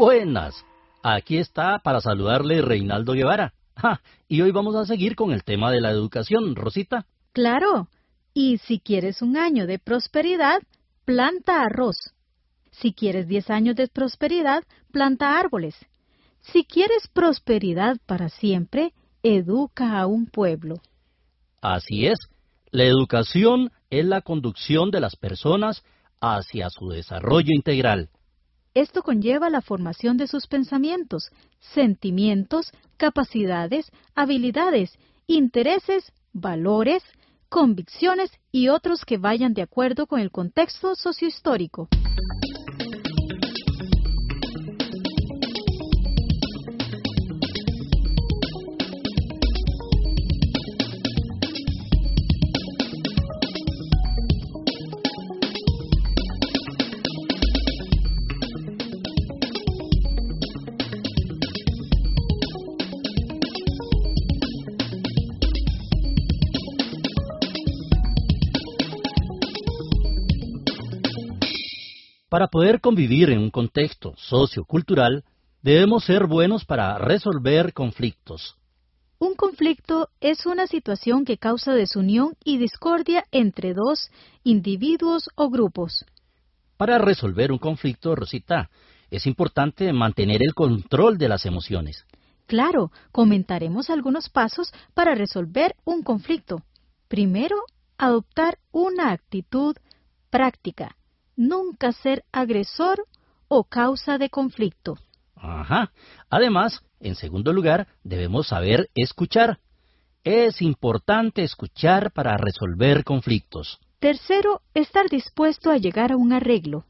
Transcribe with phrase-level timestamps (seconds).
[0.00, 0.64] Buenas,
[1.02, 3.52] aquí está para saludarle Reinaldo Guevara.
[4.28, 7.04] y hoy vamos a seguir con el tema de la educación, Rosita.
[7.34, 7.86] Claro,
[8.32, 10.62] y si quieres un año de prosperidad,
[11.04, 12.14] planta arroz.
[12.70, 15.76] Si quieres diez años de prosperidad, planta árboles.
[16.40, 20.76] Si quieres prosperidad para siempre, educa a un pueblo.
[21.60, 22.16] Así es,
[22.70, 25.84] la educación es la conducción de las personas
[26.22, 28.08] hacia su desarrollo integral.
[28.74, 34.96] Esto conlleva la formación de sus pensamientos, sentimientos, capacidades, habilidades,
[35.26, 37.02] intereses, valores,
[37.48, 41.88] convicciones y otros que vayan de acuerdo con el contexto sociohistórico.
[72.30, 75.24] Para poder convivir en un contexto sociocultural,
[75.62, 78.56] debemos ser buenos para resolver conflictos.
[79.18, 84.12] Un conflicto es una situación que causa desunión y discordia entre dos
[84.44, 86.06] individuos o grupos.
[86.76, 88.70] Para resolver un conflicto, Rosita,
[89.10, 92.06] es importante mantener el control de las emociones.
[92.46, 96.62] Claro, comentaremos algunos pasos para resolver un conflicto.
[97.08, 97.56] Primero,
[97.98, 99.74] adoptar una actitud
[100.30, 100.94] práctica
[101.36, 103.06] nunca ser agresor
[103.48, 104.98] o causa de conflicto.
[105.36, 105.92] Ajá.
[106.28, 109.58] Además, en segundo lugar, debemos saber escuchar.
[110.22, 113.78] Es importante escuchar para resolver conflictos.
[113.98, 116.84] Tercero, estar dispuesto a llegar a un arreglo.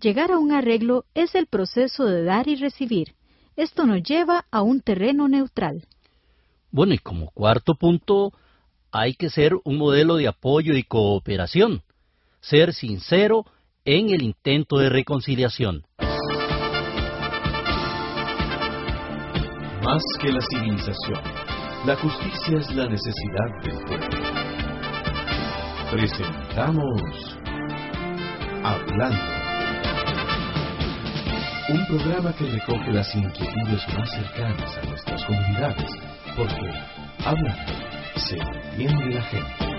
[0.00, 3.14] Llegar a un arreglo es el proceso de dar y recibir.
[3.56, 5.86] Esto nos lleva a un terreno neutral.
[6.70, 8.32] Bueno, y como cuarto punto,
[8.90, 11.82] hay que ser un modelo de apoyo y cooperación.
[12.40, 13.44] Ser sincero
[13.84, 15.82] en el intento de reconciliación.
[19.82, 21.20] Más que la civilización,
[21.84, 24.08] la justicia es la necesidad del pueblo.
[25.90, 27.38] Presentamos
[28.64, 29.20] Hablando.
[31.68, 35.90] Un programa que recoge las inquietudes más cercanas a nuestras comunidades,
[36.36, 36.70] porque
[37.24, 37.72] hablando
[38.16, 39.71] se entiende la gente.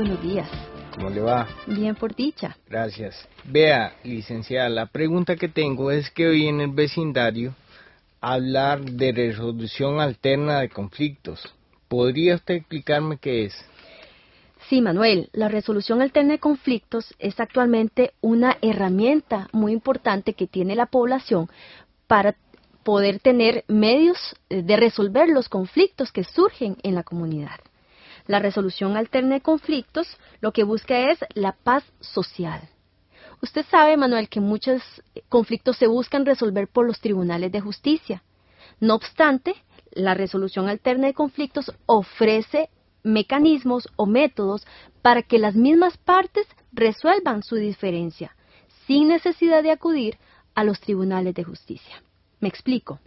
[0.00, 0.48] Buenos días.
[0.94, 1.46] ¿Cómo le va?
[1.66, 2.56] Bien por dicha.
[2.68, 3.28] Gracias.
[3.44, 7.54] Vea, licenciada, la pregunta que tengo es que hoy en el vecindario
[8.22, 11.54] hablar de resolución alterna de conflictos.
[11.88, 13.54] ¿Podría usted explicarme qué es?
[14.70, 20.76] Sí, Manuel, la resolución alterna de conflictos es actualmente una herramienta muy importante que tiene
[20.76, 21.50] la población
[22.06, 22.36] para
[22.84, 27.60] poder tener medios de resolver los conflictos que surgen en la comunidad.
[28.26, 30.06] La resolución alterna de conflictos
[30.40, 32.60] lo que busca es la paz social.
[33.42, 34.82] Usted sabe, Manuel, que muchos
[35.28, 38.22] conflictos se buscan resolver por los tribunales de justicia.
[38.80, 39.54] No obstante,
[39.92, 42.68] la resolución alterna de conflictos ofrece
[43.02, 44.66] mecanismos o métodos
[45.02, 48.36] para que las mismas partes resuelvan su diferencia,
[48.86, 50.18] sin necesidad de acudir
[50.54, 52.02] a los tribunales de justicia.
[52.40, 53.00] ¿Me explico?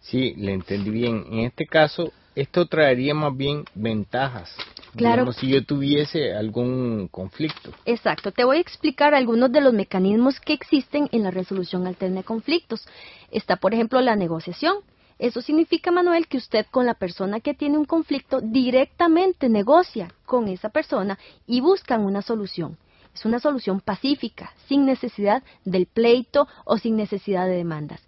[0.00, 1.24] Sí, le entendí bien.
[1.30, 4.54] En este caso, esto traería más bien ventajas.
[4.96, 5.32] Claro.
[5.32, 7.70] si yo tuviese algún conflicto.
[7.84, 8.30] Exacto.
[8.30, 12.24] Te voy a explicar algunos de los mecanismos que existen en la resolución alterna de
[12.24, 12.86] conflictos.
[13.32, 14.76] Está, por ejemplo, la negociación.
[15.18, 20.48] Eso significa, Manuel, que usted con la persona que tiene un conflicto directamente negocia con
[20.48, 22.78] esa persona y buscan una solución.
[23.14, 28.00] Es una solución pacífica, sin necesidad del pleito o sin necesidad de demandas.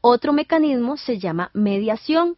[0.00, 2.36] Otro mecanismo se llama mediación.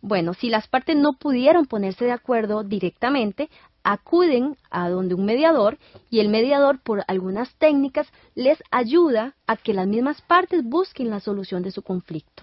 [0.00, 3.48] Bueno, si las partes no pudieron ponerse de acuerdo directamente,
[3.82, 5.78] acuden a donde un mediador
[6.10, 11.20] y el mediador por algunas técnicas les ayuda a que las mismas partes busquen la
[11.20, 12.42] solución de su conflicto.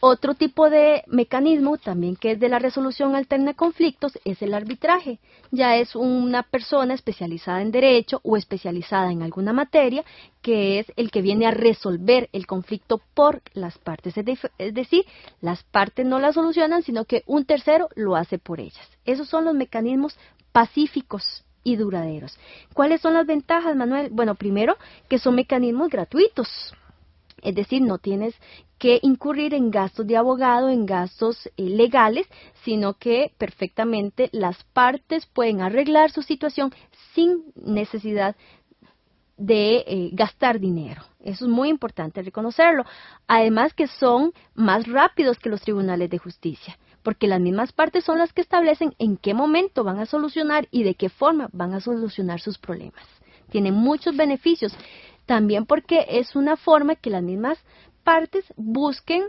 [0.00, 4.52] Otro tipo de mecanismo, también que es de la resolución alterna de conflictos, es el
[4.52, 5.18] arbitraje.
[5.50, 10.04] Ya es una persona especializada en derecho o especializada en alguna materia
[10.42, 14.14] que es el que viene a resolver el conflicto por las partes.
[14.16, 15.04] Es decir,
[15.40, 18.88] las partes no la solucionan, sino que un tercero lo hace por ellas.
[19.06, 20.16] Esos son los mecanismos
[20.52, 22.38] pacíficos y duraderos.
[22.74, 24.10] ¿Cuáles son las ventajas, Manuel?
[24.12, 24.76] Bueno, primero,
[25.08, 26.48] que son mecanismos gratuitos.
[27.42, 28.34] Es decir, no tienes
[28.78, 32.26] que incurrir en gastos de abogado, en gastos eh, legales,
[32.64, 36.72] sino que perfectamente las partes pueden arreglar su situación
[37.14, 38.36] sin necesidad
[39.36, 41.02] de eh, gastar dinero.
[41.20, 42.84] Eso es muy importante reconocerlo.
[43.26, 48.18] Además que son más rápidos que los tribunales de justicia, porque las mismas partes son
[48.18, 51.80] las que establecen en qué momento van a solucionar y de qué forma van a
[51.80, 53.04] solucionar sus problemas.
[53.50, 54.76] Tienen muchos beneficios.
[55.26, 57.58] También porque es una forma que las mismas
[58.06, 59.24] partes busquen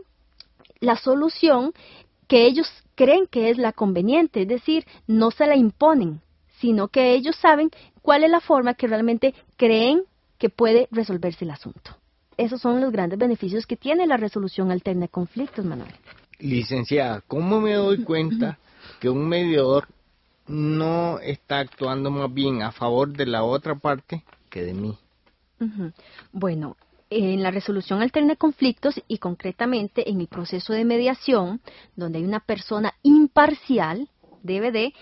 [0.80, 1.74] la solución
[2.28, 6.22] que ellos creen que es la conveniente, es decir, no se la imponen,
[6.60, 7.72] sino que ellos saben
[8.04, 10.04] cuál es la forma que realmente creen
[10.38, 11.98] que puede resolverse el asunto.
[12.38, 15.92] Esos son los grandes beneficios que tiene la resolución alterna de conflictos, Manuel.
[16.38, 18.60] Licenciada, ¿cómo me doy cuenta
[19.00, 19.88] que un mediador
[20.46, 24.96] no está actuando más bien a favor de la otra parte que de mí?
[26.32, 26.78] Bueno,
[27.10, 31.62] en la resolución alterna de conflictos y concretamente en el proceso de mediación,
[31.96, 34.10] donde hay una persona imparcial,
[34.44, 34.94] debe de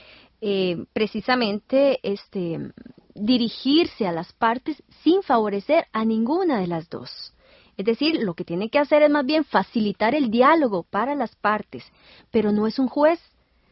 [0.42, 2.72] eh, precisamente este,
[3.14, 7.34] dirigirse a las partes sin favorecer a ninguna de las dos.
[7.78, 11.36] Es decir, lo que tiene que hacer es más bien facilitar el diálogo para las
[11.36, 11.84] partes,
[12.32, 13.20] pero no es un juez,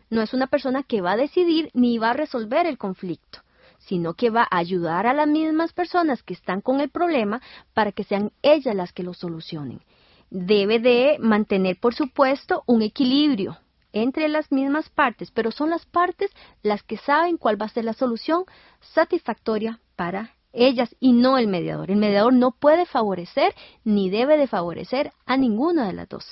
[0.09, 3.42] no es una persona que va a decidir ni va a resolver el conflicto
[3.85, 7.41] sino que va a ayudar a las mismas personas que están con el problema
[7.73, 9.81] para que sean ellas las que lo solucionen.
[10.29, 13.57] Debe de mantener, por supuesto, un equilibrio
[13.91, 16.31] entre las mismas partes, pero son las partes
[16.63, 18.45] las que saben cuál va a ser la solución
[18.81, 21.91] satisfactoria para ellas y no el mediador.
[21.91, 23.53] El mediador no puede favorecer
[23.83, 26.25] ni debe de favorecer a ninguna de las dos.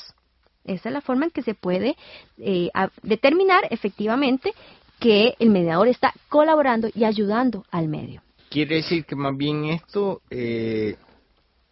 [0.64, 1.96] Esa es la forma en que se puede
[2.38, 2.70] eh,
[3.02, 4.54] determinar efectivamente
[5.02, 8.22] que el mediador está colaborando y ayudando al medio.
[8.50, 10.96] Quiere decir que más bien esto eh,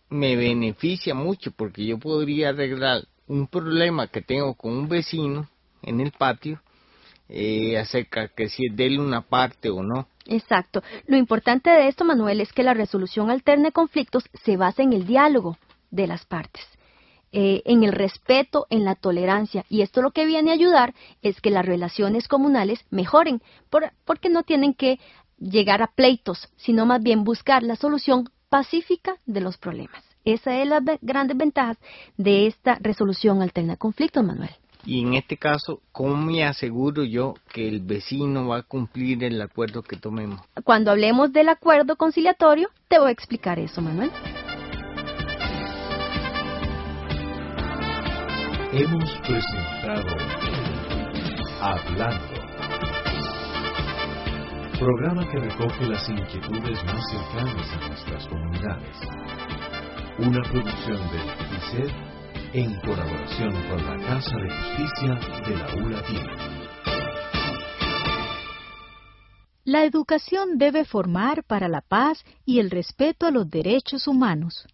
[0.10, 5.48] me beneficia mucho porque yo podría arreglar un problema que tengo con un vecino
[5.84, 6.60] en el patio
[7.30, 10.08] eh, acerca que si es de él una parte o no.
[10.26, 10.82] Exacto.
[11.06, 14.94] Lo importante de esto, Manuel, es que la resolución alterna de conflictos se basa en
[14.94, 15.56] el diálogo
[15.92, 16.66] de las partes.
[17.32, 19.64] Eh, en el respeto, en la tolerancia.
[19.70, 23.44] Y esto lo que viene a ayudar es que las relaciones comunales mejoren,
[24.04, 25.00] porque no tienen que
[25.38, 30.04] llegar a pleitos, sino más bien buscar la solución pacífica de los problemas.
[30.26, 31.78] Esa es la grandes ventajas
[32.18, 34.52] de esta resolución alterna de conflictos, Manuel.
[34.86, 39.42] Y en este caso, ¿cómo me aseguro yo que el vecino va a cumplir el
[39.42, 40.42] acuerdo que tomemos?
[40.64, 44.10] Cuando hablemos del acuerdo conciliatorio, te voy a explicar eso, Manuel.
[48.72, 50.16] Hemos presentado
[51.60, 52.36] Hablando.
[54.78, 58.98] Programa que recoge las inquietudes más cercanas a nuestras comunidades.
[60.20, 61.26] Una producción del
[61.58, 61.92] ICED
[62.54, 65.16] en colaboración con la Casa de Justicia
[65.48, 66.60] de la U Latina.
[69.66, 74.68] La educación debe formar para la paz y el respeto a los derechos humanos.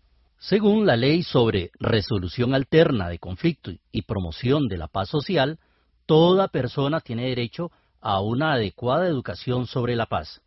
[0.47, 5.57] Según la ley sobre resolución alterna de conflictos y promoción de la paz social,
[6.05, 10.43] toda persona tiene derecho a una adecuada educación sobre la paz.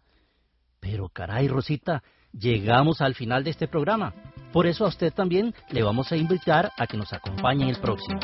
[0.78, 4.14] Pero caray, Rosita, llegamos al final de este programa.
[4.52, 7.80] Por eso a usted también le vamos a invitar a que nos acompañe en el
[7.80, 8.20] próximo.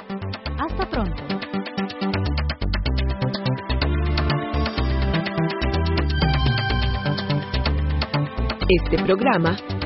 [0.57, 1.25] Hasta pronto.
[8.69, 9.57] Este programa